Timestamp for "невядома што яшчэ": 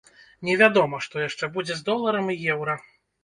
0.47-1.49